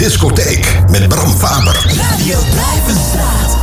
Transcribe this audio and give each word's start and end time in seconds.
Discotheek 0.00 0.80
met 0.90 1.08
Bram 1.08 1.38
Faber. 1.38 1.84
Radio 1.96 2.38
Blijvenstraat. 2.50 3.59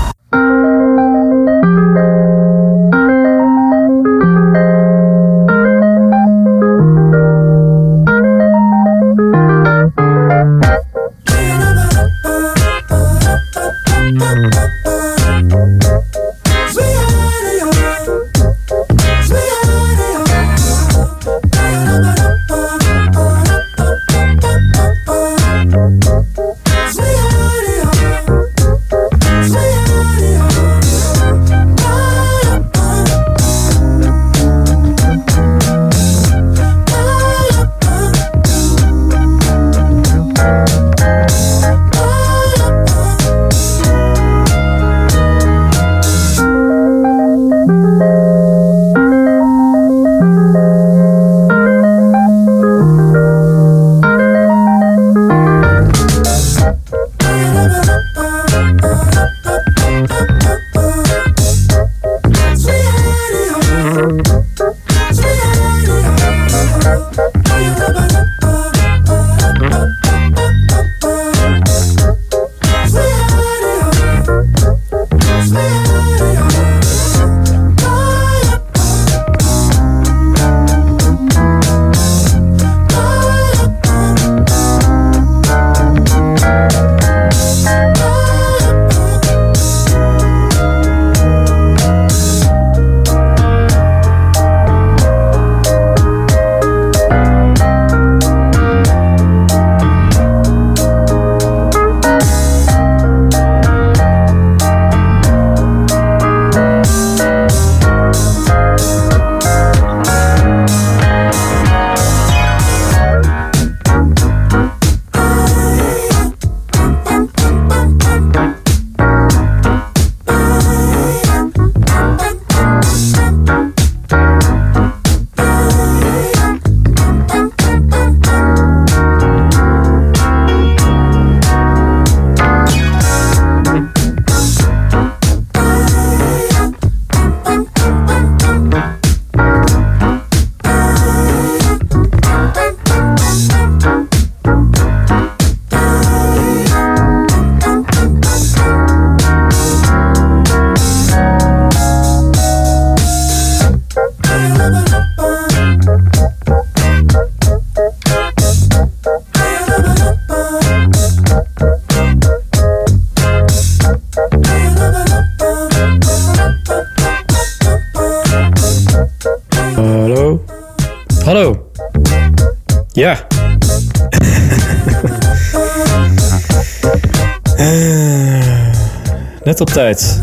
Net 179.58 179.68
op 179.70 179.76
tijd. 179.76 180.22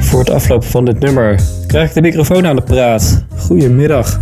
Voor 0.00 0.18
het 0.18 0.30
aflopen 0.30 0.68
van 0.68 0.84
dit 0.84 0.98
nummer 0.98 1.40
krijg 1.66 1.88
ik 1.88 1.94
de 1.94 2.00
microfoon 2.00 2.46
aan 2.46 2.56
de 2.56 2.62
praat. 2.62 3.24
Goedemiddag. 3.36 4.20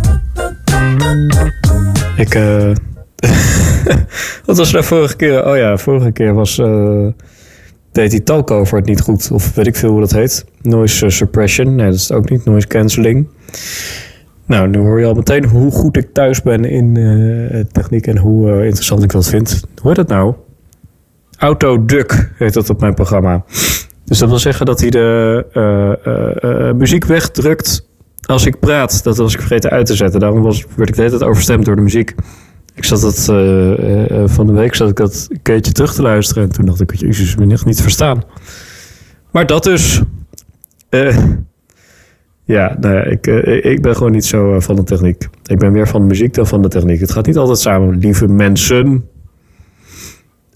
Ik, 2.17 2.35
eh. 2.35 2.71
Wat 4.45 4.57
was 4.57 4.71
nou 4.71 4.83
vorige 4.83 5.15
keer? 5.15 5.45
Oh 5.45 5.57
ja, 5.57 5.77
vorige 5.77 6.11
keer 6.11 6.33
was. 6.33 6.57
eh 6.59 7.07
deed 7.91 8.11
die 8.11 8.23
talkover 8.23 8.77
het 8.77 8.87
niet 8.87 9.01
goed. 9.01 9.31
Of 9.31 9.55
weet 9.55 9.67
ik 9.67 9.75
veel 9.75 9.89
hoe 9.89 9.99
dat 9.99 10.11
heet. 10.11 10.45
Noise 10.61 11.05
eh, 11.05 11.11
suppression. 11.11 11.75
Nee, 11.75 11.85
dat 11.85 11.95
is 11.95 12.07
het 12.07 12.17
ook 12.17 12.29
niet. 12.29 12.45
Noise 12.45 12.67
cancelling. 12.67 13.27
Nou, 14.45 14.67
nu 14.67 14.79
hoor 14.79 14.99
je 14.99 15.05
al 15.05 15.13
meteen 15.13 15.45
hoe 15.45 15.71
goed 15.71 15.97
ik 15.97 16.13
thuis 16.13 16.41
ben 16.41 16.65
in 16.65 17.67
techniek 17.71 18.07
en 18.07 18.17
hoe 18.17 18.65
interessant 18.65 19.03
ik 19.03 19.11
dat 19.11 19.29
vind. 19.29 19.63
Hoe 19.81 19.87
heet 19.87 19.95
dat 19.95 20.07
nou? 20.07 20.33
Autoduck 21.43 22.31
heet 22.37 22.53
dat 22.53 22.69
op 22.69 22.79
mijn 22.79 22.93
programma. 22.93 23.43
Dus 24.05 24.17
dat 24.19 24.29
wil 24.29 24.39
zeggen 24.39 24.65
dat 24.65 24.79
hij 24.79 24.89
de 24.89 25.45
eh, 25.51 25.91
eh, 26.05 26.69
eh, 26.69 26.75
muziek 26.75 27.05
wegdrukt 27.05 27.87
als 28.25 28.45
ik 28.45 28.59
praat. 28.59 29.03
Dat 29.03 29.17
was 29.17 29.33
ik 29.33 29.39
vergeten 29.39 29.69
uit 29.69 29.85
te 29.85 29.95
zetten. 29.95 30.19
Daarom 30.19 30.41
was, 30.41 30.65
werd 30.75 30.89
ik 30.89 30.95
de 30.95 31.01
hele 31.01 31.17
tijd 31.17 31.29
overstemd 31.29 31.65
door 31.65 31.75
de 31.75 31.81
muziek. 31.81 32.15
Ik 32.75 32.83
zat 32.83 33.01
dat 33.01 33.25
van 34.31 34.47
de 34.47 34.53
week 34.53 34.75
zat 34.75 34.89
ik 34.89 34.95
dat 34.95 35.27
keertje 35.41 35.71
terug 35.71 35.93
te 35.93 36.01
luisteren. 36.01 36.43
En 36.43 36.49
toen 36.49 36.65
dacht 36.65 36.81
ik, 36.81 36.95
jezus, 36.95 37.35
ben 37.35 37.51
echt 37.51 37.65
niet 37.65 37.81
verstaan. 37.81 38.23
Maar 39.31 39.45
dat 39.45 39.63
dus. 39.63 40.01
Ja, 42.45 42.77
nou 42.79 42.95
ja, 42.95 43.03
ik, 43.03 43.27
ik 43.63 43.81
ben 43.81 43.95
gewoon 43.95 44.11
niet 44.11 44.25
zo 44.25 44.59
van 44.59 44.75
de 44.75 44.83
techniek. 44.83 45.27
Ik 45.45 45.59
ben 45.59 45.71
meer 45.71 45.87
van 45.87 46.01
de 46.01 46.07
muziek 46.07 46.33
dan 46.33 46.47
van 46.47 46.61
de 46.61 46.67
techniek. 46.67 46.99
Het 46.99 47.11
gaat 47.11 47.25
niet 47.25 47.37
altijd 47.37 47.59
samen, 47.59 47.97
lieve 47.97 48.27
mensen. 48.27 49.11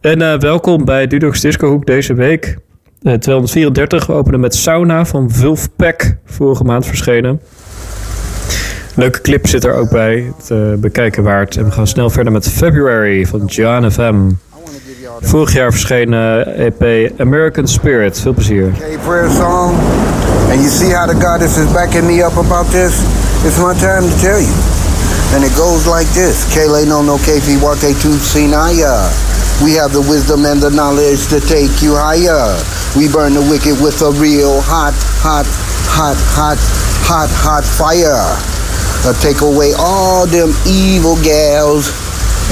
En 0.08 0.22
eh, 0.22 0.40
welkom 0.40 0.86
bij 0.86 1.08
Dudox 1.08 1.42
Disco 1.42 1.70
Hoek 1.70 1.86
deze 1.86 2.14
week. 2.14 2.58
Eh, 3.02 3.14
234. 3.14 4.06
We 4.06 4.14
openen 4.14 4.40
met 4.40 4.56
Sauna 4.56 5.06
van 5.06 5.32
Vulfpack. 5.32 6.16
Vorige 6.26 6.64
maand 6.64 6.86
verschenen. 6.86 7.42
Leuke 8.96 9.22
clip 9.22 9.48
zit 9.48 9.64
er 9.64 9.74
ook 9.74 9.90
bij. 9.90 10.34
Het 10.38 10.52
eh, 10.52 10.74
bekijken 10.78 11.24
waard. 11.24 11.58
En 11.58 11.66
we 11.66 11.72
gaan 11.72 11.88
snel 11.88 12.10
verder 12.10 12.34
met 12.34 12.50
February 12.50 13.26
van 13.26 13.46
John 13.46 13.90
FM. 13.90 14.16
Vorig 15.22 15.54
jaar 15.54 15.72
verschenen 15.72 16.56
EP 16.56 17.12
American 17.20 17.68
Spirit. 17.68 18.20
Veel 18.20 18.34
plezier. 18.34 18.66
And 18.66 20.60
you 20.60 20.70
see 20.70 20.96
how 20.96 21.10
the 21.10 21.26
goddess 21.26 21.58
is 21.58 21.72
backing 21.72 22.06
me 22.06 22.26
up 22.26 22.38
about 22.38 22.72
this? 22.72 23.02
It's 23.46 23.58
my 23.58 23.74
time 23.74 24.10
to 24.10 24.16
tell 24.20 24.42
you. 24.42 24.54
And 25.36 25.44
it 25.44 25.56
goes 25.56 25.86
like 25.86 26.12
this. 26.14 26.48
Kele 26.54 26.86
no 26.86 27.04
no 27.04 27.18
kefi 27.18 27.60
wake 27.60 27.98
tu 27.98 28.12
sinaya. 28.12 29.10
We 29.64 29.74
have 29.74 29.92
the 29.92 30.02
wisdom 30.02 30.46
and 30.46 30.62
the 30.62 30.70
knowledge 30.70 31.28
to 31.34 31.40
take 31.42 31.82
you 31.82 31.96
higher. 31.98 32.54
We 32.96 33.10
burn 33.10 33.34
the 33.34 33.42
wicked 33.42 33.82
with 33.82 34.02
a 34.02 34.12
real 34.14 34.62
hot, 34.62 34.94
hot, 35.26 35.50
hot, 35.90 36.18
hot, 36.38 36.58
hot, 37.02 37.30
hot 37.34 37.66
fire. 37.66 38.22
Uh, 39.06 39.14
take 39.18 39.42
away 39.42 39.74
all 39.78 40.28
them 40.28 40.54
evil 40.70 41.18
gals 41.24 41.90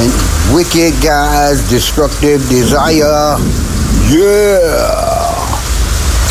and 0.01 0.09
wicked 0.53 0.97
guys, 1.01 1.61
destructive 1.69 2.41
desire. 2.49 3.37
Yeah. 4.09 5.45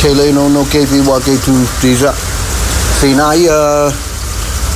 Kele 0.03 0.33
no 0.33 0.49
no 0.49 0.65
kefi 0.65 1.01
wake 1.07 1.39
tu 1.43 1.55
tiza. 1.81 2.13
Sinaya. 2.99 3.91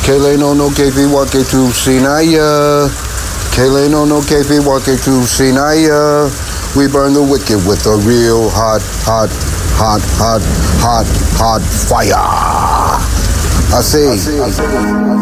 Kele 0.07 0.37
no 0.37 0.55
no 0.55 0.71
kefi 0.71 1.11
wake 1.11 1.43
tu 1.49 1.71
sinaya. 1.75 2.87
Kaylee 3.59 3.91
no 3.91 4.05
no 4.05 4.21
KP 4.21 4.65
walking 4.65 4.95
through 4.95 5.25
Sinai. 5.25 5.83
We 6.77 6.87
burn 6.87 7.13
the 7.13 7.27
wicked 7.29 7.67
with 7.67 7.87
a 7.87 7.97
real 8.07 8.49
hot, 8.51 8.83
hot, 9.03 9.31
hot, 9.75 10.01
hot, 10.15 10.43
hot, 10.79 11.07
hot 11.35 11.63
fire. 11.89 12.15
I 13.75 13.81
see. 13.81 14.07
I 14.07 14.51
see. 14.51 15.18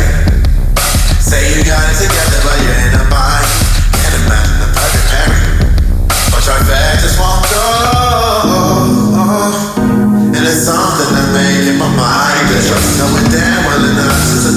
it. 0.00 0.16
Say 1.20 1.56
you 1.56 1.62
got 1.64 1.84
it 1.92 1.96
together, 2.00 2.40
but 2.44 2.56
you're 2.64 2.80
in 2.86 2.94
a 2.96 3.04
bind. 3.10 3.46
Can't 3.92 4.16
imagine 4.24 4.58
the 4.64 4.68
perfect 4.72 5.06
pairing. 5.12 5.60
But 6.32 6.42
your 6.46 6.60
bag 6.64 7.00
just. 7.04 7.18
And 10.36 10.44
it's 10.44 10.64
something 10.64 11.10
my 11.78 11.88
mind. 11.96 12.44
Just 12.52 12.72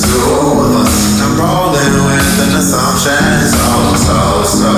two 0.06 0.20
of 0.20 0.72
us. 0.80 1.22
I'm 1.22 1.40
rolling 1.40 1.96
with 2.08 2.46
an 2.46 2.54
assumption. 2.60 3.24
So, 3.52 3.68
so, 3.96 4.20
so. 4.46 4.72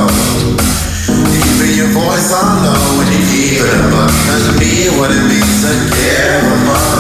Your 1.72 1.88
voice 1.88 2.32
on 2.34 2.64
low 2.64 2.98
when 3.00 3.08
you 3.10 3.22
keep 3.32 3.62
it 3.64 3.74
above. 3.74 4.12
Cause 4.28 4.60
me 4.60 4.90
what 5.00 5.10
it 5.10 5.24
means 5.26 5.64
to 5.64 5.72
care. 5.96 6.91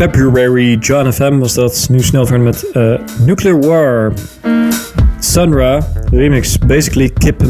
February, 0.00 0.78
John 0.78 1.12
FM 1.12 1.40
was 1.40 1.54
dat. 1.54 1.86
Nu 1.90 2.00
snel 2.00 2.26
verder 2.26 2.44
met 2.44 2.70
uh, 2.74 2.98
Nuclear 3.26 3.58
War. 3.58 4.12
Sunra, 5.18 5.84
remix, 6.10 6.58
basically, 6.66 7.10
kip 7.10 7.42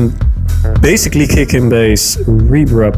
basically 0.80 1.26
kick 1.26 1.54
and 1.54 1.68
bass, 1.68 2.18
rebrub. 2.26 2.96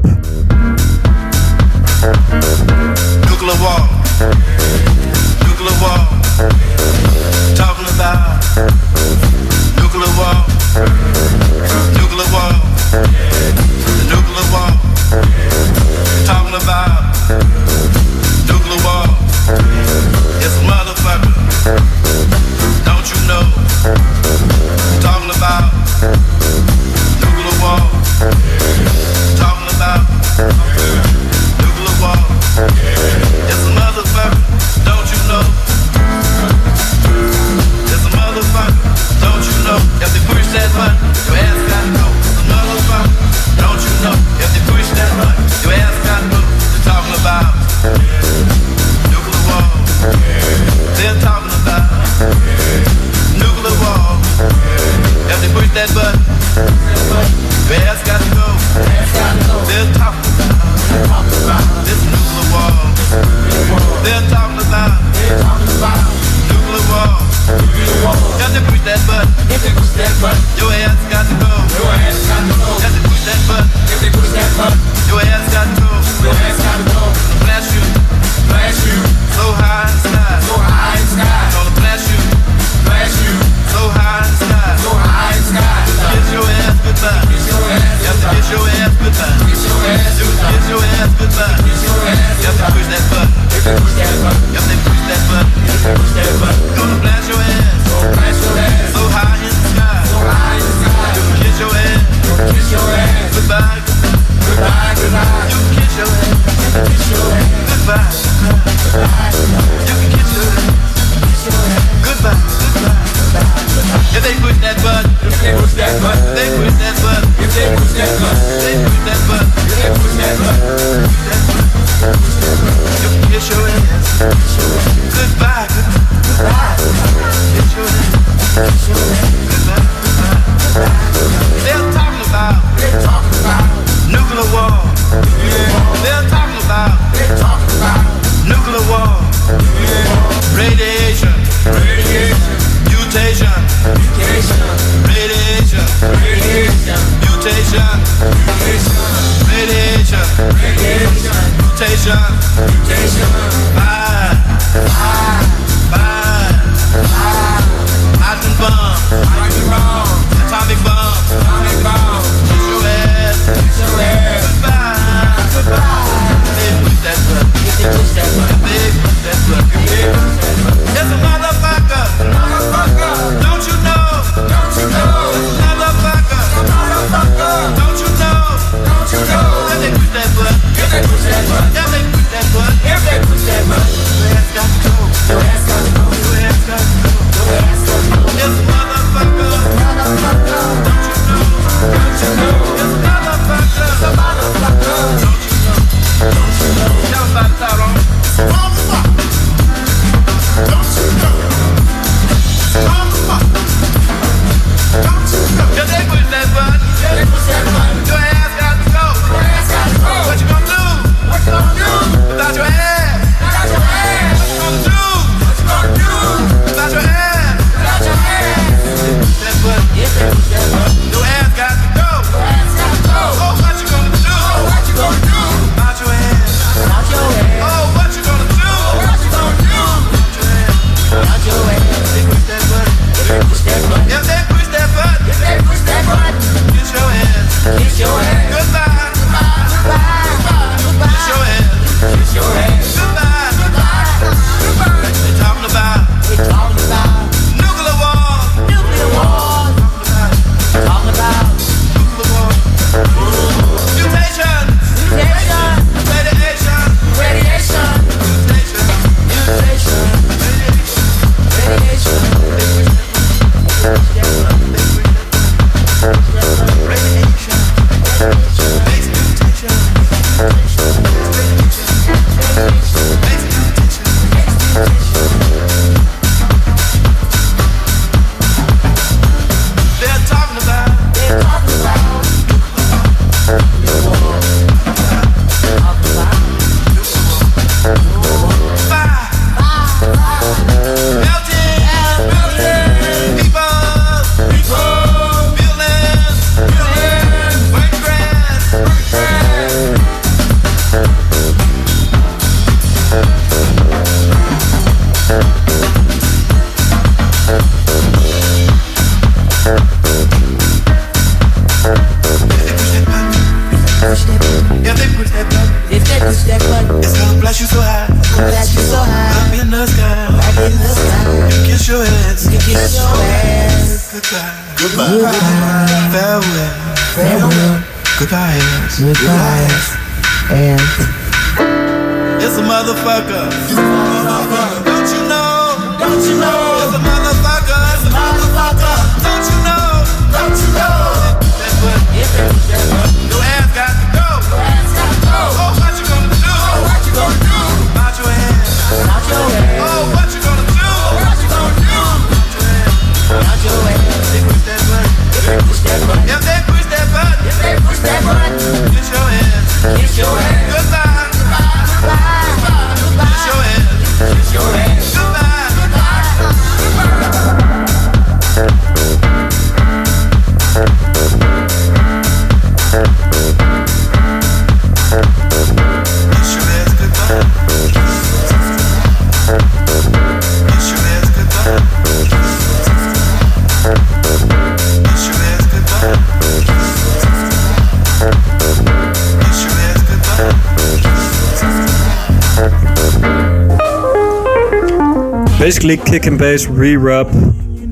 basically 395.72 395.96
kick 395.96 396.26
and 396.26 396.38
bass 396.38 396.66
re-rap. 396.66 397.26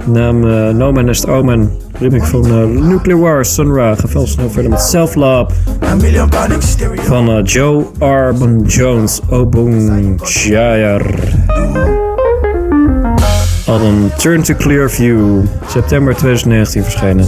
Naam 0.05 0.45
eh, 0.45 0.73
No 0.77 0.93
Man 0.93 1.07
Nest 1.07 1.25
oh 1.25 1.39
Omen. 1.41 1.71
Remake 2.01 2.27
van 2.27 2.45
eh, 2.45 2.67
Nuclear 2.69 3.17
War 3.17 3.45
Sunra. 3.45 3.95
Geval 3.95 4.09
veel 4.11 4.27
snel 4.27 4.51
verder 4.51 4.71
met 4.71 4.81
Self 4.81 5.15
Love. 5.15 5.55
Van 7.07 7.31
eh, 7.31 7.45
Joe 7.45 7.87
Arbon 7.99 8.65
Jones. 8.65 9.21
Oh 9.31 9.39
Obon 9.39 10.21
Jair. 10.25 11.01
Album 13.67 14.11
Turn 14.19 14.43
to 14.43 14.55
Clear 14.55 14.91
View. 14.91 15.43
September 15.67 16.15
2019 16.15 16.83
verschenen. 16.83 17.27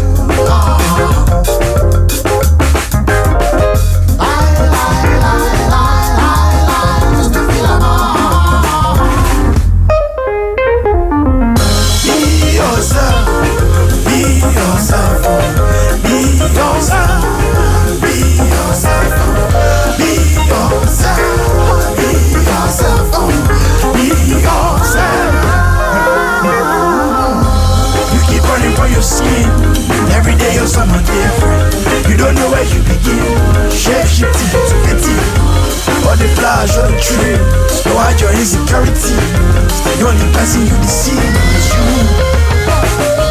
hide 38.12 38.20
your 38.20 38.32
insecurity. 38.32 39.14
The 39.98 40.06
only 40.06 40.32
person 40.32 40.62
you 40.62 40.76
deceive 40.82 41.18
is 41.18 43.16
you. 43.16 43.21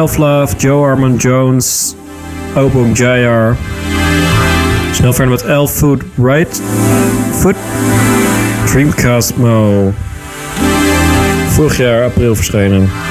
Self 0.00 0.16
Love, 0.16 0.56
Joe 0.56 0.82
Armand 0.82 1.20
Jones, 1.20 1.94
Obum 2.54 2.94
JR. 2.94 3.54
Snel 4.92 5.12
verder 5.12 5.28
met 5.28 5.42
L 5.42 5.66
Food 5.66 6.02
Right 6.16 6.62
Foot 7.32 7.56
Dreamcast 8.66 9.36
Mo. 9.36 9.92
Vorig 11.48 11.76
jaar 11.76 12.04
april 12.04 12.34
verschenen. 12.34 13.09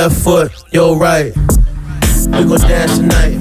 Left 0.00 0.24
foot, 0.24 0.50
your 0.72 0.96
right. 0.96 1.30
We 1.36 2.44
gon' 2.48 2.60
dance 2.60 2.96
tonight. 2.96 3.36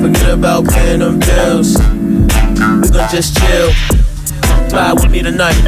Forget 0.00 0.30
about 0.30 0.68
paying 0.68 1.00
them 1.00 1.18
bills. 1.18 1.76
We 1.76 2.88
gon' 2.94 3.10
just 3.10 3.36
chill. 3.36 3.72
Fly 4.70 4.92
with 4.92 5.10
me 5.10 5.22
tonight. 5.22 5.58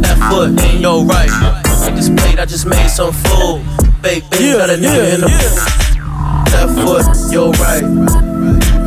Left 0.00 0.22
foot 0.32 0.48
in 0.72 0.80
your 0.80 1.04
right. 1.04 1.28
I 1.28 1.92
just 1.94 2.16
played, 2.16 2.38
I 2.38 2.46
just 2.46 2.64
made 2.64 2.88
some 2.88 3.12
food. 3.12 3.60
Baked 4.00 4.30
beans, 4.30 4.44
Yeah, 4.44 4.56
got 4.56 4.70
a 4.70 4.78
nigga 4.80 5.04
yeah, 5.04 5.14
in 5.14 5.20
the 5.20 5.28
yeah. 5.28 6.54
Left 6.54 6.74
foot, 6.80 7.04
your 7.30 7.52
right. 7.60 7.84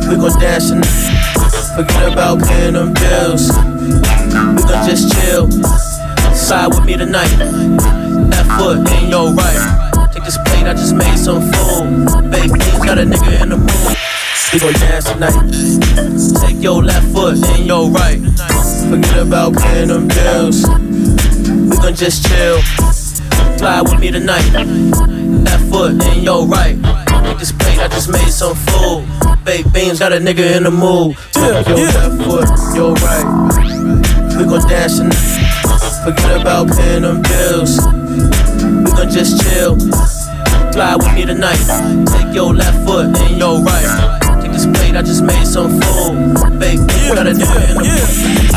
We 0.08 0.16
gon' 0.16 0.40
dance 0.40 0.70
tonight. 0.70 1.76
Forget 1.76 2.12
about 2.12 2.42
paying 2.42 2.72
them 2.72 2.94
bills. 2.94 3.46
We 4.58 4.62
gon' 4.66 4.88
just 4.90 5.14
chill. 5.14 5.48
Side 6.34 6.74
with 6.74 6.84
me 6.84 6.96
tonight. 6.96 7.30
Left 7.38 8.50
foot 8.58 8.90
in 9.02 9.08
your 9.08 9.32
right. 9.34 9.77
This 10.28 10.36
plate, 10.44 10.66
I 10.66 10.74
just 10.74 10.94
made 10.94 11.16
some 11.16 11.40
food. 11.40 12.30
Baked 12.30 12.52
beans, 12.52 12.84
got 12.84 12.98
a 12.98 13.02
nigga 13.08 13.40
in 13.40 13.48
the 13.48 13.56
mood. 13.56 13.96
We 14.52 14.60
gon' 14.60 14.74
dance 14.74 15.08
tonight. 15.08 15.32
Take 16.44 16.62
your 16.62 16.84
left 16.84 17.08
foot 17.14 17.38
in 17.56 17.64
your 17.64 17.88
right. 17.88 18.20
Forget 18.90 19.26
about 19.26 19.56
paying 19.56 19.88
them 19.88 20.06
bills. 20.06 20.68
We 20.68 21.74
gon' 21.80 21.94
just 21.94 22.28
chill. 22.28 22.60
Fly 23.56 23.80
with 23.80 23.98
me 24.00 24.10
tonight. 24.10 24.44
Left 24.52 25.64
foot 25.72 25.92
in 26.12 26.22
your 26.22 26.46
right. 26.46 26.76
Take 27.24 27.38
this 27.38 27.52
plate, 27.52 27.78
I 27.78 27.88
just 27.88 28.10
made 28.12 28.28
some 28.28 28.54
food. 28.54 29.08
Baked 29.46 29.72
beans, 29.72 29.98
got 29.98 30.12
a 30.12 30.16
nigga 30.16 30.58
in 30.58 30.64
the 30.64 30.70
mood. 30.70 31.16
Take 31.32 31.66
your 31.68 31.78
yeah. 31.78 32.04
left 32.04 32.20
foot, 32.28 32.76
your 32.76 32.92
right. 33.00 34.36
We 34.36 34.44
gon' 34.44 34.68
dance 34.68 34.98
tonight. 34.98 35.48
Forget 36.04 36.42
about 36.42 36.68
paying 36.76 37.00
them 37.00 37.22
bills. 37.22 37.80
We 38.84 38.92
gon' 38.92 39.08
just 39.08 39.40
chill. 39.42 39.78
Fly 40.72 40.96
with 40.96 41.14
me 41.14 41.24
tonight. 41.24 41.58
Take 42.06 42.34
your 42.34 42.54
left 42.54 42.86
foot 42.86 43.06
and 43.06 43.38
your 43.38 43.60
right. 43.62 44.40
Take 44.42 44.52
this 44.52 44.66
plate, 44.66 44.96
I 44.96 45.02
just 45.02 45.22
made 45.22 45.46
some 45.46 45.80
food. 45.80 46.58
Baked 46.58 46.86
beans, 46.88 47.14
got 47.14 47.26
a 47.26 47.32
nigga 47.32 48.47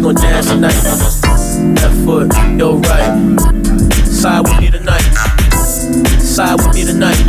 We 0.00 0.04
gon' 0.04 0.14
dance 0.14 0.48
tonight. 0.48 0.82
Left 0.82 2.04
foot, 2.06 2.32
your 2.56 2.78
right. 2.78 3.38
Side 4.06 4.48
with 4.48 4.58
me 4.58 4.70
tonight. 4.70 5.02
Side 6.18 6.56
with 6.56 6.74
me 6.74 6.86
tonight. 6.86 7.22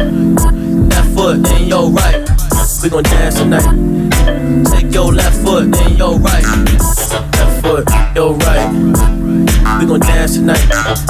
Left 0.87 1.09
foot 1.13 1.51
in 1.51 1.67
your 1.67 1.89
right. 1.91 2.25
We 2.81 2.89
gon' 2.89 3.03
dance 3.03 3.35
tonight. 3.35 3.67
Take 4.71 4.93
your 4.93 5.11
left 5.11 5.35
foot 5.43 5.75
your 5.97 6.17
right. 6.17 6.45
Left 6.45 7.61
foot, 7.61 7.89
your 8.15 8.35
right. 8.35 8.71
We 9.79 9.85
gon' 9.85 9.99
dance 9.99 10.35
tonight. 10.35 10.65
Left 10.69 11.05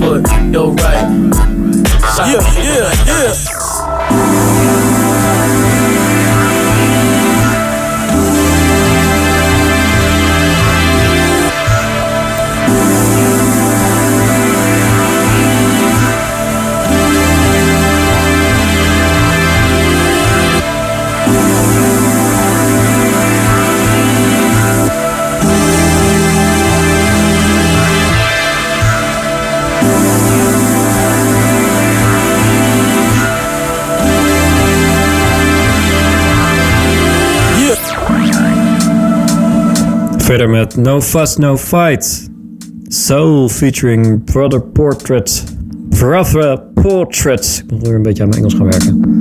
foot, 0.00 0.26
your 0.50 0.72
right. 0.72 1.34
Side 2.16 2.32
Yeah, 2.32 2.40
yeah, 2.64 3.28
yeah. 4.16 5.39
Verder 40.30 40.50
met 40.50 40.76
No 40.76 41.00
Fuss, 41.00 41.36
No 41.36 41.56
Fight. 41.56 42.30
Soul 42.88 43.48
featuring 43.48 44.24
Brother 44.24 44.60
Portrait. 44.60 45.44
Brother 45.88 46.58
Portrait. 46.74 47.62
Ik 47.64 47.70
moet 47.70 47.86
weer 47.86 47.94
een 47.94 48.02
beetje 48.02 48.22
aan 48.22 48.28
mijn 48.28 48.40
Engels 48.40 48.54
gaan 48.54 48.70
werken. 48.70 49.19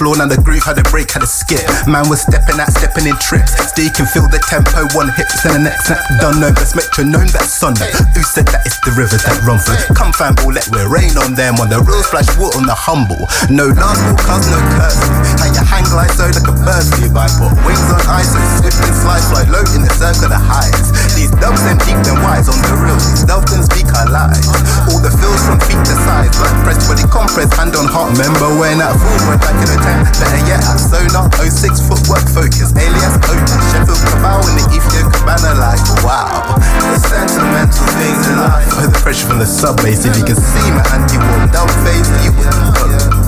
Floor. 0.00 0.16
Now 0.16 0.24
the 0.24 0.40
groove 0.40 0.64
had 0.64 0.80
a 0.80 0.86
break, 0.88 1.12
had 1.12 1.20
a 1.20 1.28
skip. 1.28 1.60
Man 1.84 2.08
was 2.08 2.24
stepping 2.24 2.56
out, 2.56 2.72
stepping 2.72 3.04
in 3.04 3.12
trips. 3.20 3.52
Steve 3.68 3.92
can 3.92 4.08
feel 4.08 4.24
the 4.32 4.40
tempo, 4.48 4.88
one 4.96 5.12
hit, 5.12 5.28
then 5.44 5.60
the 5.60 5.68
next 5.68 5.92
snap. 5.92 6.00
Done 6.24 6.40
know, 6.40 6.48
best 6.56 6.72
metronome, 6.72 7.28
that's 7.28 7.52
Sunday. 7.52 7.92
Who 8.16 8.24
said 8.24 8.48
that 8.48 8.64
it's 8.64 8.80
the 8.80 8.96
rivers 8.96 9.20
that 9.20 9.36
run 9.44 9.60
through? 9.60 9.76
Come 9.92 10.16
fan 10.16 10.32
let 10.48 10.64
we 10.72 10.80
rain 10.88 11.12
on 11.20 11.36
them. 11.36 11.60
On 11.60 11.68
the 11.68 11.84
real 11.84 12.00
splash 12.00 12.32
water 12.40 12.56
on 12.56 12.64
the 12.64 12.72
humble. 12.72 13.20
No 13.52 13.68
last 13.76 14.00
will 14.08 14.16
cause 14.16 14.48
no 14.48 14.56
curse. 14.80 14.96
How 15.36 15.52
you 15.52 15.60
hang 15.68 15.84
glide 15.92 16.16
so 16.16 16.32
like 16.32 16.48
a 16.48 16.56
bird 16.64 16.84
flew 16.96 17.12
by. 17.12 17.28
Put 17.36 17.52
wings 17.68 17.84
on 17.92 18.00
ice, 18.08 18.32
so 18.32 18.40
swift 18.56 18.80
and 18.80 18.96
slide, 18.96 19.24
fly 19.28 19.44
low 19.52 19.64
in 19.76 19.84
the 19.84 19.92
circle 19.92 20.32
of 20.32 20.40
highs. 20.40 20.88
These 21.12 21.30
dubs 21.36 21.60
and 21.68 21.76
deep 21.84 22.00
and 22.08 22.18
wise 22.24 22.48
on 22.48 22.56
the 22.56 22.72
real. 22.80 22.96
These 22.96 23.28
doves 23.28 23.52
can 23.52 23.60
speak 23.68 23.84
our 24.00 24.08
lives. 24.08 24.48
All 24.88 25.00
the 25.04 25.12
feels 25.12 25.44
from 25.44 25.60
feet 25.68 25.82
to 25.84 25.96
sides, 26.08 26.40
like 26.40 26.56
press 26.64 26.80
body 26.88 27.04
compress, 27.12 27.52
hand 27.52 27.76
on 27.76 27.84
heart. 27.84 28.16
Remember 28.16 28.48
when 28.56 28.80
that 28.80 28.96
fool 28.96 29.20
went 29.28 29.44
back 29.44 29.56
in 29.60 29.68
the 29.68 29.89
tent? 29.90 30.06
Better 30.22 30.42
yet, 30.46 30.62
at 30.62 30.78
Sonar, 30.78 31.26
06 31.34 31.80
footwork 31.86 32.26
focus, 32.30 32.70
alias 32.78 33.16
Oda, 33.26 33.56
Sheffield 33.70 34.02
Cabal 34.06 34.46
in 34.46 34.54
the 34.58 34.64
Ethiopia 34.70 35.10
Cabana, 35.10 35.50
like 35.58 35.82
wow. 36.06 36.54
The 36.94 36.98
sentimental 37.02 37.86
things 37.98 38.24
in 38.30 38.36
life. 38.38 38.70
Oh, 38.78 38.86
the 38.86 38.98
pressure 39.02 39.26
from 39.26 39.38
the 39.38 39.46
subway, 39.46 39.92
if 39.92 40.04
you 40.06 40.24
can 40.24 40.38
see 40.38 40.68
my 40.70 40.84
anti-war 40.94 41.46
dumb 41.50 41.70
face, 41.82 42.10
you 42.22 42.32
would. 42.38 43.19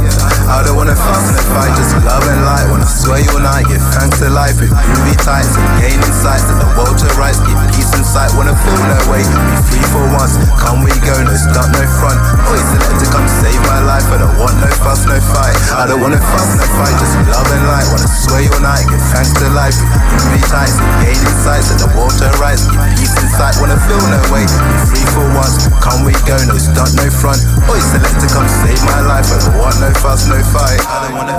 I 0.48 0.62
don't 0.64 0.76
wanna 0.76 0.94
fuss 0.94 1.30
and 1.30 1.40
fight, 1.54 1.72
just 1.78 1.94
love 2.04 2.24
and 2.26 2.42
light. 2.44 2.66
Wanna 2.70 2.86
swear 2.86 3.22
all 3.32 3.42
night, 3.42 3.66
give 3.66 3.82
thanks 3.94 4.18
to 4.20 4.28
life 4.30 4.58
with 4.60 4.70
groovy 4.70 5.16
tights 5.22 5.54
and 5.56 5.66
gain 5.80 5.98
insights 5.98 6.44
to 6.50 6.54
the 6.58 6.68
world 6.76 6.98
to 6.98 7.08
rights, 7.18 7.38
keep 7.42 7.58
peace 7.74 7.90
in 7.94 8.04
sight. 8.04 8.30
Wanna 8.36 8.54
feel 8.54 8.80
no 8.84 8.98
way, 9.10 9.22
be 9.24 9.56
free 9.70 9.86
for 9.90 10.04
once. 10.14 10.36
Come 10.58 10.84
we 10.84 10.92
go, 11.02 11.14
no 11.24 11.34
stop, 11.34 11.66
no 11.72 11.82
front. 11.98 12.18
Always 12.46 12.66
select 12.68 12.98
to 13.00 13.06
come 13.10 13.26
save 13.42 13.60
my 13.66 13.80
life. 13.86 14.06
I 14.12 14.18
don't 14.22 14.36
want 14.38 14.56
no 14.60 14.68
fuss, 14.82 15.06
no 15.08 15.18
fight. 15.32 15.56
I 15.72 15.86
don't 15.88 16.00
wanna 16.00 16.20
fuss, 16.20 16.48
no 16.58 16.66
fight, 16.78 16.94
just 17.00 17.16
love 17.32 17.48
and 17.48 17.64
light. 17.66 17.86
Wanna 17.90 18.10
sway 18.10 18.44
all 18.52 18.62
night, 18.62 18.84
give 18.86 19.02
thanks 19.14 19.32
to 19.40 19.46
life 19.56 19.76
with 19.78 19.88
groovy 20.10 20.40
tights 20.52 20.76
and 20.76 20.90
gain 21.02 21.18
insights 21.18 21.72
to 21.72 21.74
the 21.80 21.88
world 21.96 22.14
to 22.20 22.28
rights, 22.42 22.68
keep 22.68 22.80
peace 23.00 23.14
in 23.18 23.28
sight. 23.34 23.56
Wanna 23.58 23.78
feel 23.88 24.00
no 24.10 24.20
way, 24.28 24.44
be 24.44 24.76
free 24.90 25.06
for 25.16 25.26
once. 25.32 25.66
Come 25.80 26.04
we 26.04 26.12
go, 26.28 26.36
no 26.44 26.56
stunt, 26.60 26.92
no 26.98 27.08
front. 27.08 27.40
Always 27.66 27.86
select 27.88 28.20
to 28.20 28.28
come 28.30 28.46
save 28.62 28.80
my 28.84 29.00
life. 29.06 29.26
I 29.32 29.38
don't 29.38 29.58
want 29.58 29.80
no 29.80 29.90
fuss, 29.98 30.28
no 30.28 30.31
fight. 30.40 30.80
I 30.80 31.08
don't 31.08 31.16
wanna 31.16 31.36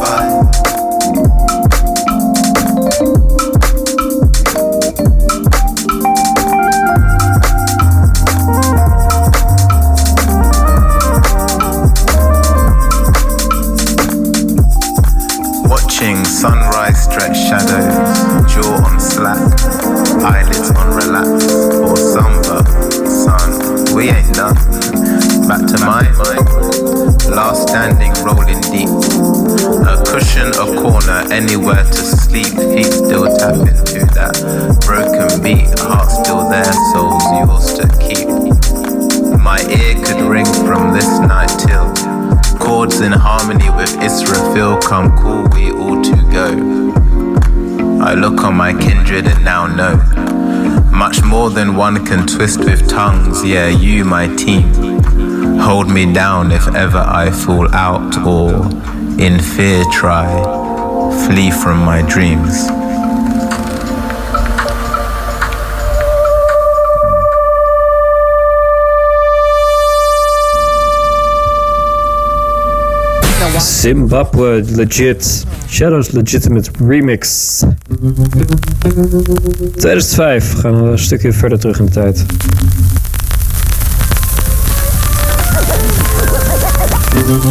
fight. 0.00 0.48
Watching 15.68 16.24
sunrise 16.24 17.04
stretch 17.04 17.36
shadows, 17.36 18.52
jaw 18.52 18.84
on 18.84 19.00
slack, 19.00 19.38
eyelids 20.22 20.70
on 20.70 20.88
relax, 20.96 21.44
or 21.74 21.96
samba, 21.96 22.64
sun, 23.08 23.94
we 23.94 24.10
ain't 24.10 24.34
done. 24.34 24.54
Back 25.48 25.66
to 25.66 25.78
my 25.80 26.02
mind, 26.12 26.57
last 27.28 27.68
standing 27.68 28.12
rolling 28.24 28.60
deep. 28.72 28.88
A 29.86 30.02
cushion, 30.04 30.48
a 30.48 30.66
corner, 30.80 31.26
anywhere 31.32 31.84
to 31.84 32.02
sleep. 32.02 32.46
Feet 32.46 32.92
still 32.92 33.26
tapping 33.36 33.78
to 33.92 34.00
that 34.16 34.34
broken 34.84 35.42
beat, 35.42 35.68
heart 35.78 36.10
still 36.10 36.48
there, 36.48 36.72
soul's 36.92 37.24
yours 37.38 37.74
to 37.78 37.86
keep. 38.00 38.28
My 39.38 39.60
ear 39.70 39.94
could 40.04 40.22
ring 40.28 40.46
from 40.66 40.92
this 40.92 41.18
night 41.20 41.52
till 41.58 41.88
chords 42.58 43.00
in 43.00 43.12
harmony 43.12 43.70
with 43.70 43.90
Israfil 44.00 44.80
come 44.82 45.16
cool, 45.16 45.46
we 45.54 45.70
all 45.70 46.02
to 46.02 46.16
go. 46.30 46.48
I 48.02 48.14
look 48.14 48.42
on 48.44 48.54
my 48.54 48.72
kindred 48.72 49.26
and 49.26 49.44
now 49.44 49.66
know 49.66 49.96
much 50.92 51.22
more 51.22 51.50
than 51.50 51.76
one 51.76 52.04
can 52.04 52.26
twist 52.26 52.58
with 52.58 52.88
tongues. 52.88 53.44
Yeah, 53.44 53.68
you, 53.68 54.04
my 54.04 54.26
team, 54.36 54.64
Hold 55.60 55.90
me 55.90 56.12
down 56.12 56.50
if 56.52 56.66
ever 56.74 56.98
I 56.98 57.30
fall 57.30 57.68
out, 57.74 58.16
or 58.26 58.66
in 59.18 59.38
fear 59.38 59.84
try, 59.92 60.28
flee 61.26 61.50
from 61.50 61.84
my 61.84 62.02
dreams. 62.02 62.68
Zimbabwe 73.60 74.62
Legit, 74.76 75.44
Shadows 75.68 76.12
Legitimate 76.12 76.70
Remix. 76.78 77.62
2005 79.76 80.52
gaan 80.60 80.82
we 80.82 80.90
een 80.90 80.98
stukje 80.98 81.32
verder 81.32 81.58
terug 81.58 81.78
in 81.78 81.84
de 81.84 81.90
tijd. 81.90 82.24
First 87.28 87.44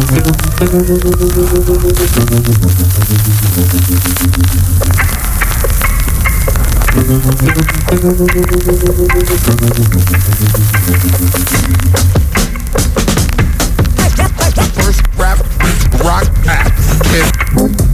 rap 15.16 15.38
rock 16.02 16.26
act. 16.48 17.87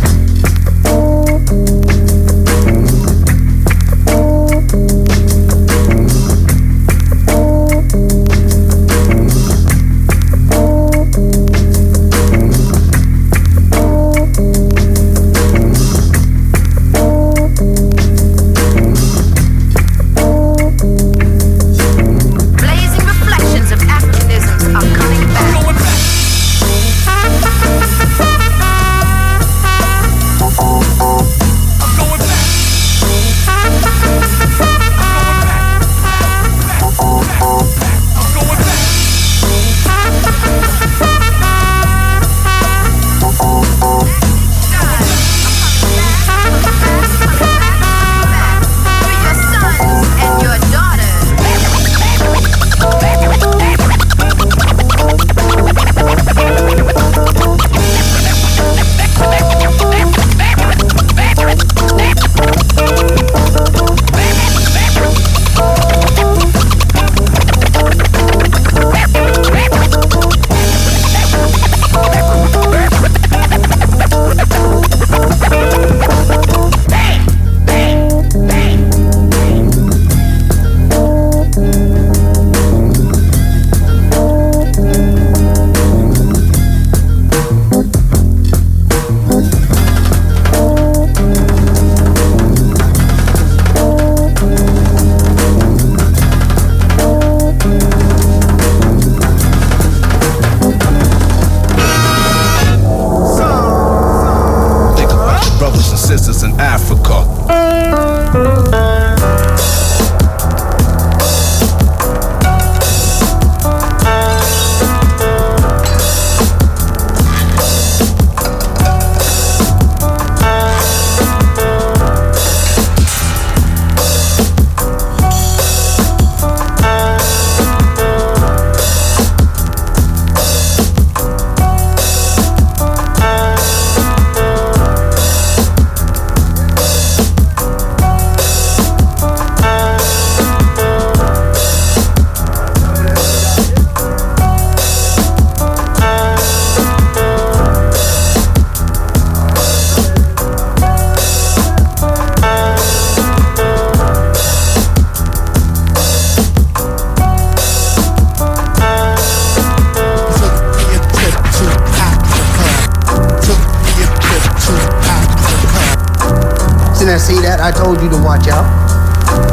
that, 167.57 167.63
I 167.63 167.71
told 167.77 168.01
you 168.03 168.11
to 168.11 168.19
watch 168.23 168.49
out. 168.49 168.67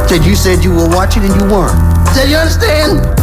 Said 0.09 0.25
you 0.25 0.35
said 0.35 0.63
you 0.63 0.71
were 0.71 0.89
watching 0.89 1.23
and 1.23 1.33
you 1.35 1.45
weren't. 1.47 1.77
Said 2.13 2.29
you 2.29 2.37
understand? 2.37 3.20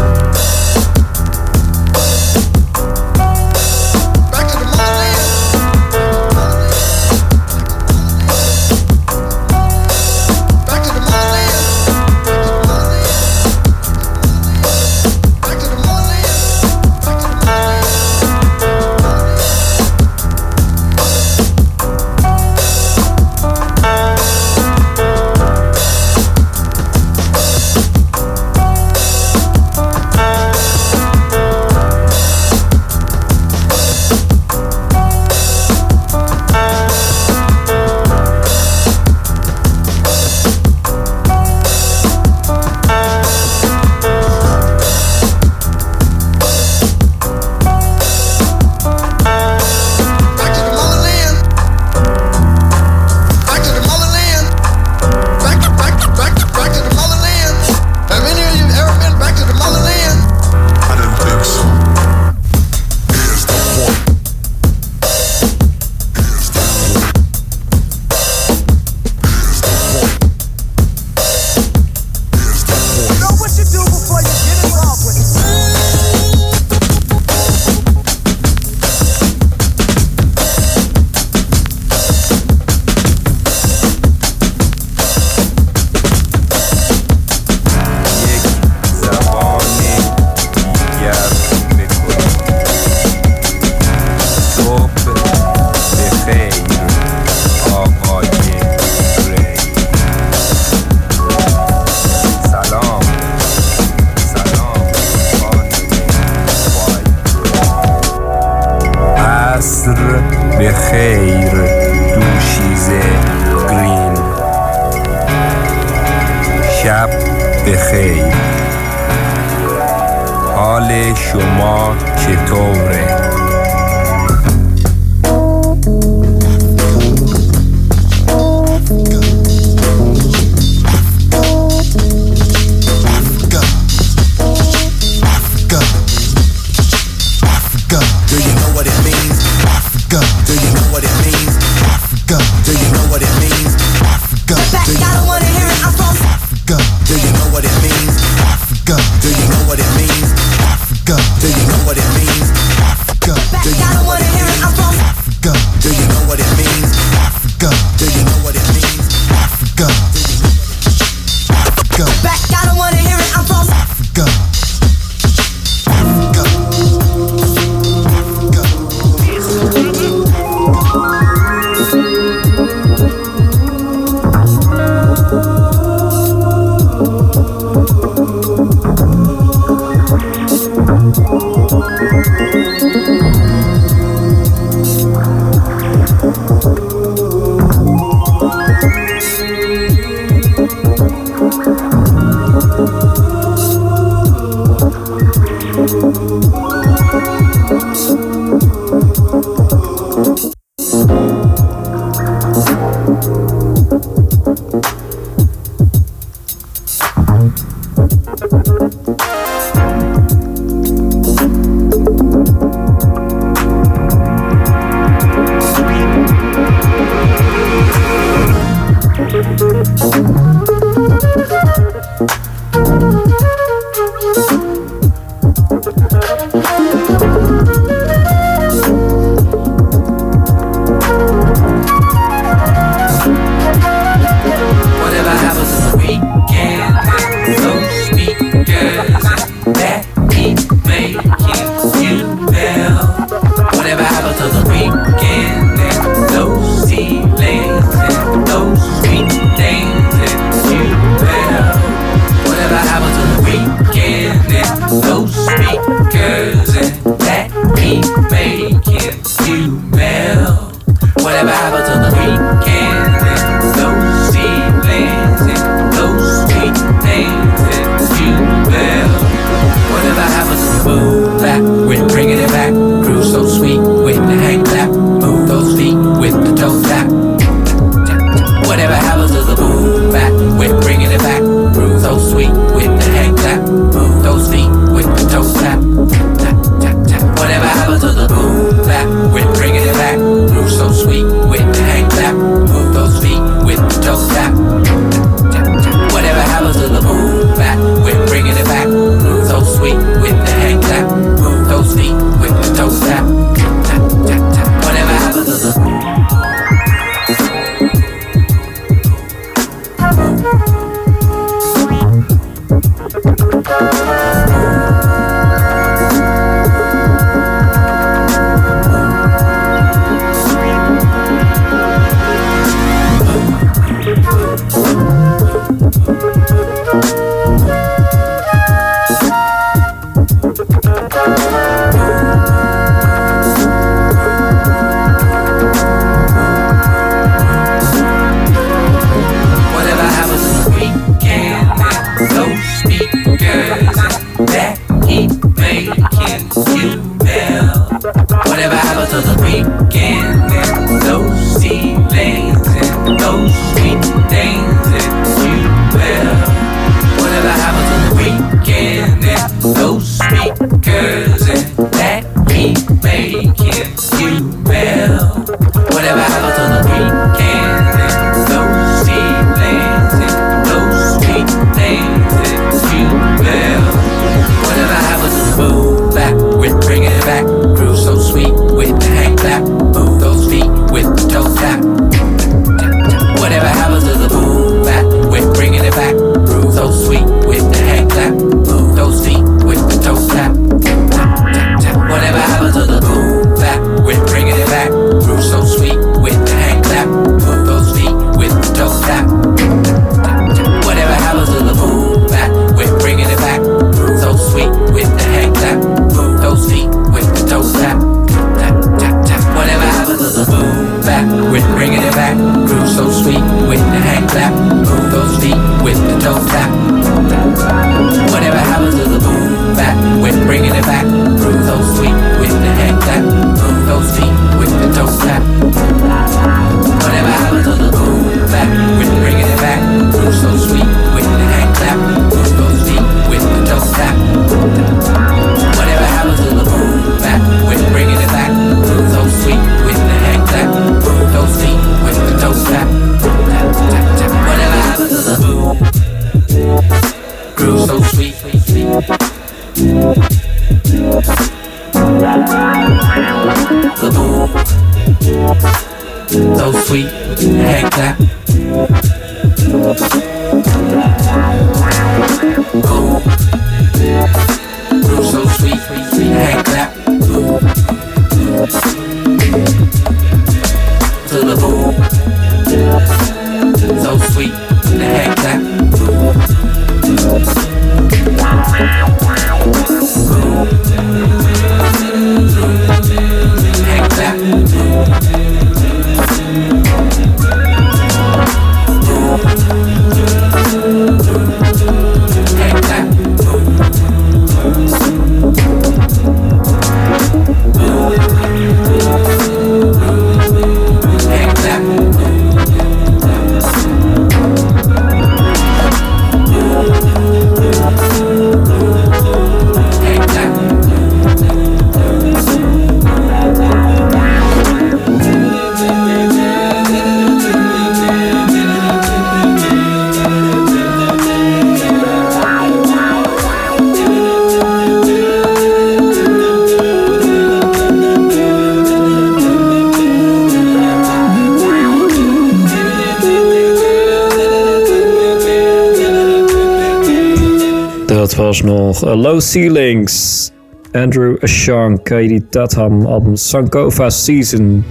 Dat 538.09 538.35
was 538.35 538.63
nog 538.63 539.05
eh, 539.05 539.15
Low 539.15 539.41
Ceilings. 539.41 540.51
Andrew 540.93 541.37
Ashang, 541.41 542.03
Kaidi 542.03 542.49
Tatham, 542.51 543.07
album 543.07 543.37
Sankova 543.37 544.11
Season. 544.11 544.85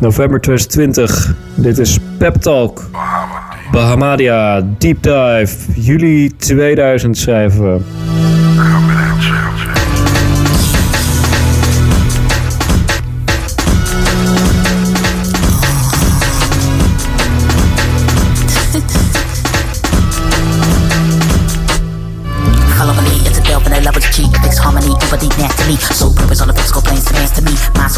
November 0.00 0.40
2020. 0.40 1.34
Dit 1.54 1.78
is 1.78 1.98
Pep 2.18 2.34
Talk. 2.34 2.90
Bahamadia, 3.72 4.62
Deep 4.78 5.02
Dive. 5.02 5.54
Juli 5.74 6.30
2000 6.36 7.16
schrijven 7.16 7.74
we. 7.74 7.97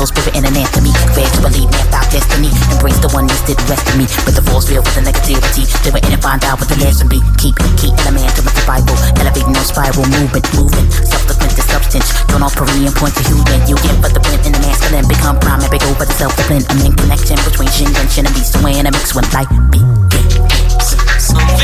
Soul, 0.00 0.08
spirit, 0.08 0.32
and 0.36 0.48
anatomy. 0.48 0.92
Fair 1.12 1.28
to 1.28 1.40
believe, 1.44 1.68
mapped 1.68 1.92
out 1.92 2.08
destiny. 2.08 2.48
Embrace 2.72 2.96
the 3.04 3.12
did 3.44 3.58
the 3.60 3.66
rest 3.68 3.84
of 3.84 3.96
me. 4.00 4.08
But 4.24 4.32
the 4.32 4.44
force 4.48 4.72
real 4.72 4.80
with 4.80 4.96
the 4.96 5.04
negativity. 5.04 5.68
Do 5.84 5.92
it 5.92 6.04
in 6.08 6.16
and 6.16 6.22
find 6.22 6.40
out 6.48 6.56
what 6.56 6.68
the 6.68 6.78
lesson 6.80 7.08
be. 7.08 7.20
Keep, 7.36 7.60
keep 7.76 7.92
element 8.08 8.32
to 8.36 8.42
my 8.42 8.52
survival. 8.56 8.96
Elevating 9.20 9.52
no 9.52 9.60
spiral, 9.60 10.08
movement, 10.08 10.46
moving. 10.56 10.88
Subsequent 11.04 11.52
to 11.52 11.62
substance. 11.68 12.08
Don't 12.32 12.40
all 12.40 12.52
Korean 12.52 12.92
point 12.96 13.12
to 13.20 13.22
human. 13.28 13.60
You 13.68 13.76
get 13.84 14.00
but 14.00 14.16
the 14.16 14.22
print 14.24 14.40
in 14.48 14.56
the 14.56 14.62
masculine. 14.64 15.04
Become 15.04 15.36
prime 15.40 15.60
and 15.60 15.70
big 15.70 15.84
over 15.84 16.08
the 16.08 16.16
self 16.16 16.32
discipline. 16.36 16.64
I'm 16.72 16.80
connection 16.96 17.36
between 17.44 17.68
shin 17.68 17.92
and 17.92 18.08
shin 18.08 18.24
and 18.24 18.34
beast. 18.34 18.56
So 18.56 18.64
in 18.64 18.88
a 18.88 18.92
mix 18.92 19.12
when 19.12 19.28
life 19.36 19.52
begins. 19.68 20.88
Love, 21.36 21.60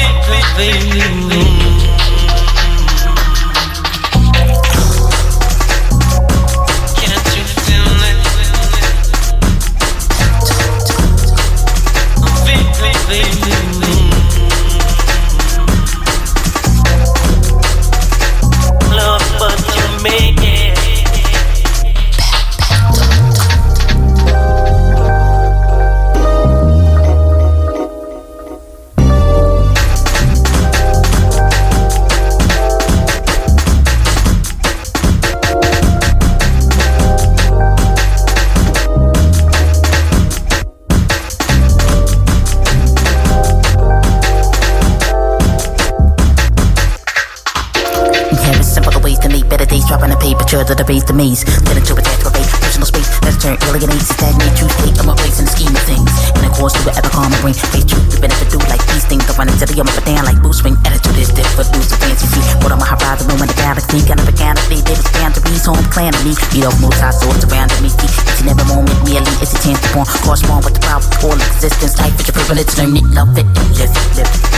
to 50.66 50.74
the 50.74 50.82
base 50.82 51.06
the 51.06 51.14
maze. 51.14 51.46
Get 51.62 51.78
into 51.78 51.94
a 51.94 52.02
retrograde, 52.02 52.50
personal 52.58 52.90
space, 52.90 53.06
let's 53.22 53.38
turn 53.38 53.54
alienates, 53.70 54.10
stagnate, 54.10 54.50
true 54.58 54.70
state 54.82 54.98
of 54.98 55.06
my 55.06 55.14
place 55.14 55.38
in 55.38 55.46
the 55.46 55.54
scheme 55.54 55.70
of 55.70 55.84
things. 55.86 56.10
And 56.34 56.42
of 56.42 56.52
course, 56.58 56.74
to 56.74 56.82
whatever 56.82 57.06
karma 57.06 57.38
bring, 57.38 57.54
face 57.54 57.86
truth, 57.86 58.10
the 58.10 58.18
benefit 58.18 58.50
do 58.50 58.58
like 58.66 58.82
these 58.90 59.06
things. 59.06 59.22
I 59.30 59.38
run 59.38 59.46
into 59.46 59.62
the 59.62 59.78
up 59.78 59.86
and 59.86 60.02
down 60.02 60.26
like 60.26 60.42
boost 60.42 60.66
swing. 60.66 60.74
Attitude 60.82 61.22
is 61.22 61.30
different, 61.30 61.70
lose 61.70 61.86
the 61.86 61.96
fancy 62.02 62.26
feet. 62.34 62.42
Put 62.58 62.74
on 62.74 62.82
my 62.82 62.88
horizon, 62.90 63.30
room 63.30 63.46
in 63.46 63.48
the 63.48 63.54
galaxy, 63.54 64.02
kind 64.02 64.18
of 64.18 64.26
organically, 64.26 64.82
they 64.82 64.98
was 64.98 65.06
boundaries, 65.14 65.62
home 65.62 65.86
planet 65.94 66.18
me. 66.26 66.34
Beat 66.50 66.66
off 66.66 66.74
most 66.82 66.98
high 66.98 67.14
swords 67.14 67.46
around 67.46 67.70
me, 67.78 67.86
see, 67.86 68.10
each 68.10 68.42
and 68.42 68.50
every 68.50 68.66
moment, 68.66 68.98
merely 69.06 69.30
it's 69.38 69.54
a 69.54 69.58
chance 69.62 69.78
to 69.86 69.88
born. 69.94 70.06
Correspond 70.26 70.66
with 70.66 70.74
the 70.74 70.82
power 70.82 70.98
of 70.98 71.22
all 71.22 71.38
existence, 71.38 71.94
life 72.02 72.18
is 72.18 72.26
your 72.26 72.34
privilege, 72.34 72.74
learn 72.74 72.98
it, 72.98 73.06
love 73.14 73.30
it, 73.38 73.46
and 73.46 73.70
live 73.78 73.86
it, 73.86 74.02
live 74.18 74.26
it. 74.26 74.56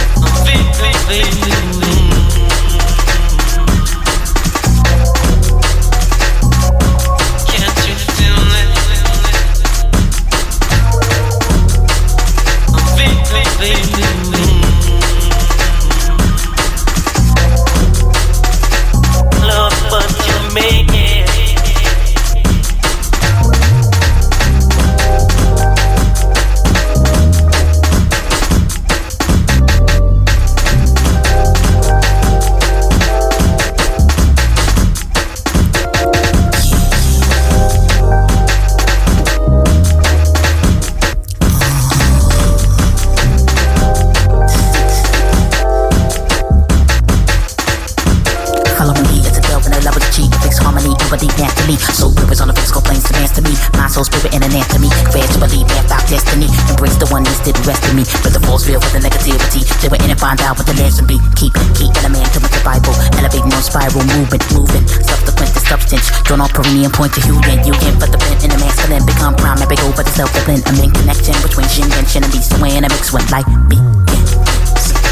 Destiny. 56.19 56.51
Embrace 56.71 56.99
the 56.99 57.07
oneness, 57.15 57.39
did 57.47 57.55
the 57.55 57.63
rest 57.63 57.87
of 57.87 57.95
me. 57.95 58.03
But 58.27 58.35
the 58.35 58.43
force 58.43 58.67
real 58.67 58.83
with 58.83 58.91
the 58.91 59.03
negativity. 59.03 59.63
Do 59.79 59.87
it 59.95 60.03
in 60.03 60.11
and 60.11 60.19
find 60.19 60.41
out 60.43 60.59
what 60.59 60.67
the 60.67 60.75
lesson 60.75 61.07
be. 61.07 61.23
Keep, 61.39 61.55
keep 61.79 61.95
element 62.03 62.27
to 62.35 62.43
my 62.43 62.51
survival. 62.51 62.95
Elevating 63.23 63.51
no 63.55 63.61
spiral, 63.63 64.03
movement, 64.11 64.43
moving. 64.51 64.83
Subsequent 64.89 65.55
to 65.55 65.61
substance. 65.63 66.11
Drawn 66.27 66.43
all 66.43 66.51
perennial 66.51 66.91
point 66.91 67.15
to 67.15 67.21
human. 67.23 67.63
You 67.63 67.75
can 67.79 67.95
put 68.03 68.11
the 68.11 68.19
print 68.19 68.43
in 68.43 68.51
the 68.51 68.59
masculine. 68.59 69.07
Become 69.07 69.39
prime 69.39 69.63
and 69.63 69.71
big 69.71 69.81
over 69.87 70.03
the 70.03 70.11
self 70.11 70.33
discipline. 70.35 70.63
I'm 70.67 70.79
in 70.83 70.91
connection 70.91 71.39
between 71.45 71.69
shin 71.71 71.87
and 71.95 72.07
shin 72.09 72.27
and 72.27 72.33
beast. 72.33 72.51
So 72.51 72.59
in 72.67 72.83
a 72.83 72.91
mix 72.91 73.15
when 73.15 73.23
life 73.31 73.47
begins. 73.71 74.35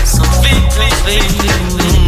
So. 0.02 0.22
Nou 0.26 2.05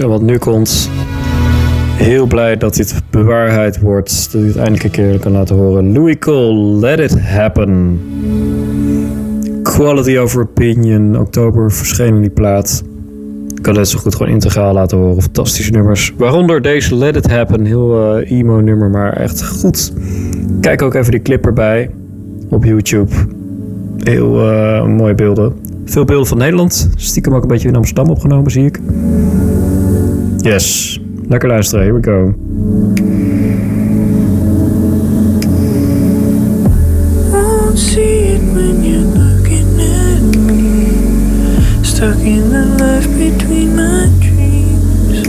en 0.00 0.08
wat 0.08 0.22
nu 0.22 0.38
komt... 0.38 0.90
Heel 1.96 2.26
blij 2.26 2.56
dat 2.56 2.74
dit 2.74 3.02
bewaarheid 3.10 3.80
wordt. 3.80 4.32
Dat 4.32 4.40
ik 4.40 4.46
het 4.46 4.56
eindelijk 4.56 4.84
een 4.84 4.90
keer 4.90 5.18
kan 5.18 5.32
laten 5.32 5.56
horen. 5.56 5.92
Louis 5.92 6.18
Cole, 6.18 6.78
Let 6.78 6.98
It 6.98 7.20
Happen. 7.20 8.00
Quality 9.62 10.16
over 10.16 10.42
Opinion. 10.42 11.18
Oktober 11.18 11.72
verschenen 11.72 12.20
die 12.20 12.30
plaat. 12.30 12.84
Ik 13.56 13.62
kan 13.62 13.74
net 13.74 13.88
zo 13.88 13.98
goed 13.98 14.14
gewoon 14.14 14.32
integraal 14.32 14.74
laten 14.74 14.98
horen. 14.98 15.22
Fantastische 15.22 15.72
nummers. 15.72 16.14
Waaronder 16.16 16.62
deze 16.62 16.94
Let 16.94 17.16
It 17.16 17.30
Happen. 17.30 17.64
Heel 17.64 18.16
eh, 18.16 18.30
emo 18.30 18.60
nummer, 18.60 18.90
maar 18.90 19.12
echt 19.12 19.46
goed. 19.46 19.92
Kijk 20.60 20.82
ook 20.82 20.94
even 20.94 21.10
die 21.10 21.22
clip 21.22 21.46
erbij. 21.46 21.90
Op 22.50 22.64
YouTube. 22.64 23.12
Heel 23.98 24.50
eh, 24.50 24.86
mooie 24.86 25.14
beelden. 25.14 25.52
Veel 25.84 26.04
beelden 26.04 26.26
van 26.26 26.38
Nederland. 26.38 26.90
Stiekem 26.96 27.34
ook 27.34 27.42
een 27.42 27.48
beetje 27.48 27.68
in 27.68 27.76
Amsterdam 27.76 28.08
opgenomen, 28.08 28.50
zie 28.50 28.64
ik. 28.64 28.80
Yes. 30.44 30.98
Lekker 31.30 31.48
luisteren. 31.48 31.84
Here 31.84 31.94
we 31.94 32.02
go. 32.02 32.34
won't 37.32 37.78
see 37.78 38.36
it 38.36 38.42
when 38.54 38.84
you're 38.84 39.08
looking 39.22 39.80
at 39.80 40.20
me. 40.46 40.92
Stuck 41.82 42.18
in 42.18 42.50
the 42.50 42.66
life 42.78 43.08
between 43.16 43.74
my 43.74 44.06
dreams. 44.20 45.26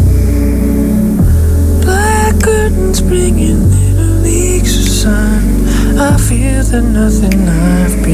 Black 1.86 2.36
curtains 2.44 3.00
bringing 3.02 3.72
little 3.72 4.22
leaks 4.22 4.76
of 4.78 4.88
sun. 4.88 5.44
I 5.98 6.18
feel 6.18 6.62
that 6.62 6.84
nothing 6.84 7.48
I've 7.48 8.05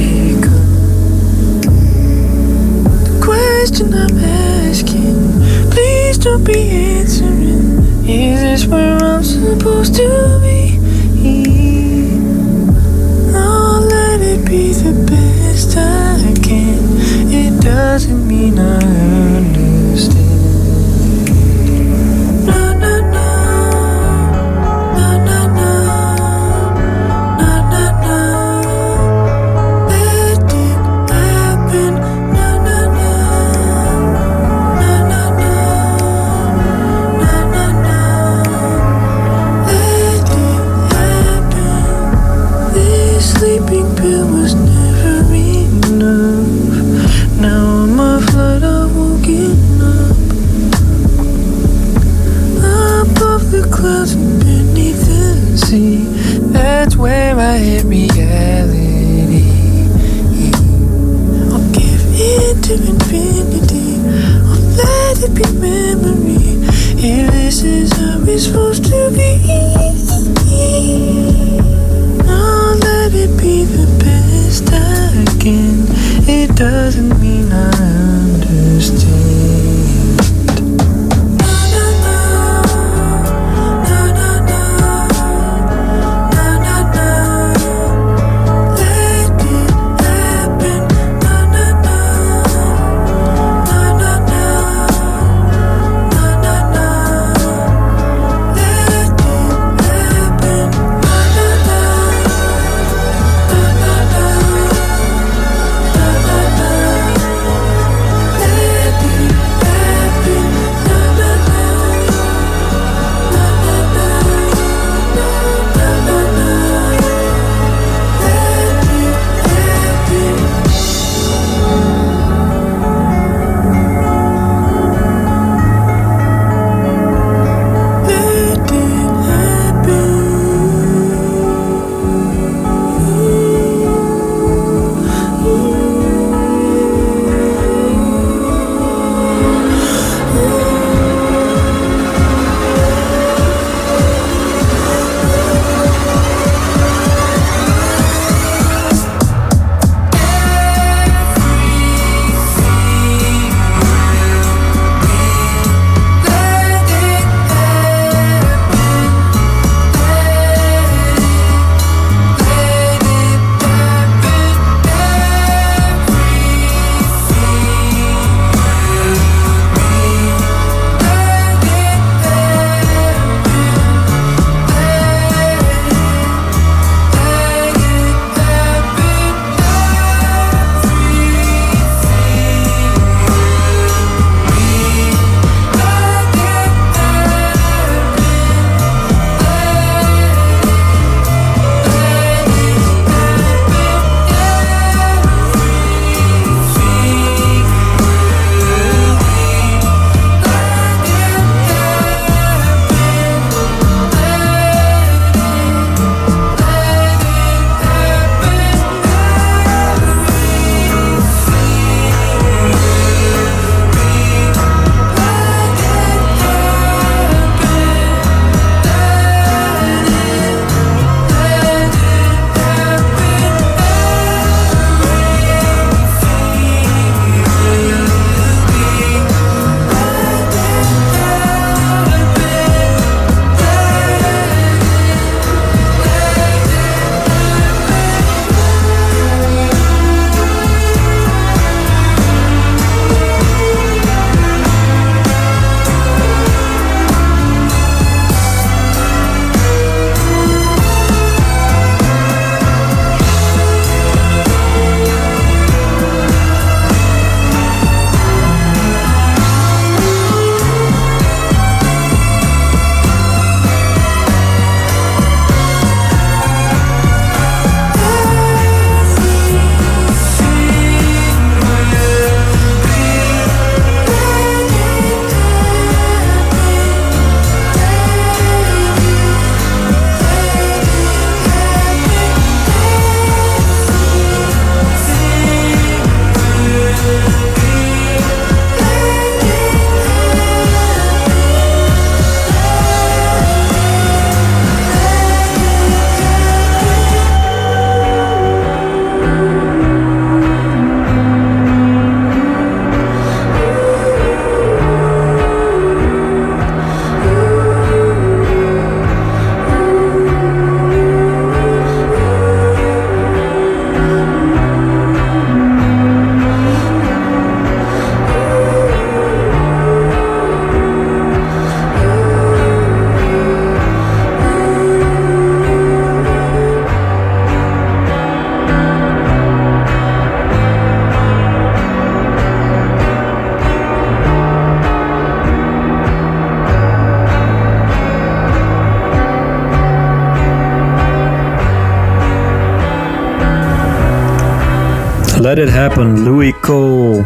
Happen, 345.82 346.24
Louis 346.24 346.54
Cole. 346.62 347.26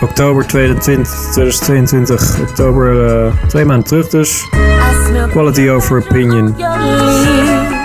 Oktober 0.00 0.46
2020, 0.46 1.30
2022, 1.32 2.40
oktober, 2.40 3.06
eh, 3.06 3.32
twee 3.48 3.64
maanden 3.64 3.86
terug 3.86 4.08
dus. 4.08 4.48
Quality 5.30 5.68
over 5.68 5.96
Opinion. 5.98 6.56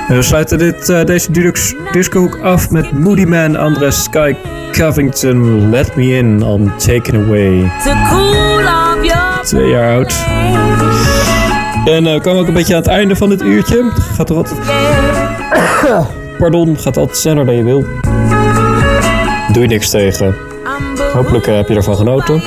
We 0.08 0.22
sluiten 0.22 0.58
dit, 0.58 0.90
eh, 0.90 1.04
deze 1.04 1.32
Dudux 1.32 1.76
Discohoek 1.92 2.40
af 2.40 2.70
met 2.70 2.92
Moody 2.92 3.24
Man, 3.24 3.56
Andres 3.56 4.04
Sky 4.04 4.36
Covington, 4.72 5.70
Let 5.70 5.96
Me 5.96 6.04
In, 6.04 6.42
I'm 6.42 6.78
Taken 6.78 7.24
Away. 7.24 7.72
Twee 9.44 9.70
jaar 9.70 9.96
oud. 9.96 10.16
En 11.86 12.04
we 12.04 12.20
komen 12.22 12.42
ook 12.42 12.48
een 12.48 12.54
beetje 12.54 12.76
aan 12.76 12.82
het 12.82 12.90
einde 12.90 13.16
van 13.16 13.30
dit 13.30 13.42
uurtje. 13.42 13.92
Gaat 14.16 14.30
er 14.30 14.36
altijd... 14.36 14.60
Pardon, 16.40 16.78
gaat 16.78 16.98
altijd 16.98 17.18
sneller 17.18 17.46
dan 17.46 17.56
je 17.56 17.64
wil. 17.64 17.86
Doe 19.56 19.64
je 19.64 19.70
niks 19.70 19.90
tegen. 19.90 20.36
Hopelijk 21.14 21.48
eh, 21.48 21.56
heb 21.56 21.68
je 21.68 21.76
ervan 21.76 21.96
genoten. 21.96 22.42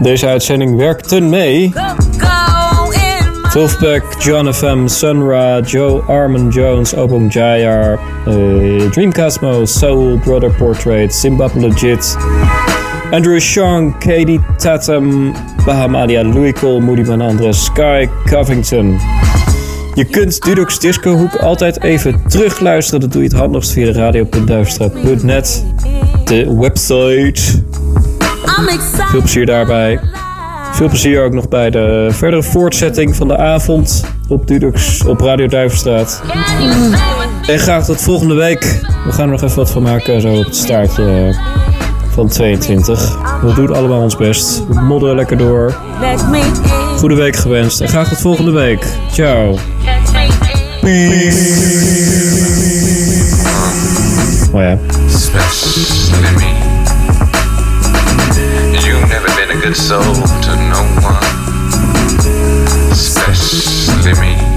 Deze 0.00 0.26
uitzending 0.26 0.76
werkte 0.76 1.20
mee. 1.20 1.72
Wolfpack, 3.52 4.02
John 4.18 4.52
FM, 4.52 4.86
Sunra, 4.86 5.60
Joe 5.60 6.00
Armin 6.00 6.48
Jones, 6.48 6.94
Obum 6.96 7.28
Jayar, 7.28 7.98
eh, 8.26 8.90
Dream 8.90 9.12
Cosmo, 9.12 9.64
Soul, 9.64 10.18
Brother 10.18 10.50
Portrait, 10.50 11.14
Zimbabwe 11.14 11.60
Legit, 11.60 12.16
Andrew 13.10 13.40
Sean, 13.40 13.98
Katie 13.98 14.40
Tatum, 14.56 15.34
Bahamadia, 15.66 16.22
Louis 16.34 16.52
Cole, 16.52 16.80
Moody 16.80 17.02
Man 17.02 17.20
Andres, 17.20 17.64
Sky 17.64 18.08
Covington. 18.26 19.00
Je 19.94 20.04
kunt 20.04 20.42
Dudux 20.42 20.78
Disco 20.78 21.16
Hoek 21.16 21.36
altijd 21.36 21.82
even 21.82 22.22
terugluisteren. 22.28 23.00
Dat 23.00 23.12
doe 23.12 23.22
je 23.22 23.28
het 23.28 23.36
handigst 23.36 23.72
via 23.72 23.84
de 23.84 23.92
radio.duifstraat.net. 23.92 25.64
De 26.24 26.54
website. 26.56 27.42
Veel 29.10 29.20
plezier 29.20 29.46
daarbij. 29.46 30.00
Veel 30.72 30.88
plezier 30.88 31.24
ook 31.24 31.32
nog 31.32 31.48
bij 31.48 31.70
de 31.70 32.08
verdere 32.10 32.42
voortzetting 32.42 33.16
van 33.16 33.28
de 33.28 33.36
avond 33.36 34.04
op 34.28 34.46
Dudux 34.46 35.04
op 35.04 35.20
Radio 35.20 35.46
Duivenstraat. 35.46 36.22
En 37.46 37.58
graag 37.58 37.84
tot 37.84 38.02
volgende 38.02 38.34
week. 38.34 38.80
We 39.04 39.12
gaan 39.12 39.24
er 39.24 39.30
nog 39.30 39.42
even 39.42 39.56
wat 39.56 39.70
van 39.70 39.82
maken 39.82 40.20
zo 40.20 40.34
op 40.34 40.44
het 40.44 40.56
staartje 40.56 41.34
van 42.10 42.28
22. 42.28 43.18
We 43.42 43.54
doen 43.54 43.74
allemaal 43.74 44.00
ons 44.00 44.16
best. 44.16 44.66
We 44.68 44.80
modderen 44.80 45.16
lekker 45.16 45.36
door. 45.36 45.74
Goede 46.96 47.14
week 47.14 47.36
gewenst 47.36 47.80
en 47.80 47.88
graag 47.88 48.08
tot 48.08 48.20
volgende 48.20 48.50
week. 48.50 48.86
Ciao. 49.12 49.56
Ja. 54.54 54.78
Especially 55.06 56.30
me. 56.36 56.52
You've 58.84 59.08
never 59.08 59.28
been 59.34 59.50
a 59.56 59.60
good 59.62 59.76
soul 59.76 60.02
to 60.02 60.56
no 60.56 60.82
one. 61.02 61.24
Especially 62.92 64.12
me. 64.20 64.53